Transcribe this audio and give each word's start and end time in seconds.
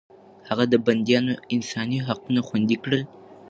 هغه 0.47 0.65
د 0.71 0.75
بنديانو 0.85 1.33
انساني 1.53 1.99
حقونه 2.07 2.41
خوندي 2.47 2.77
کړل. 2.83 3.03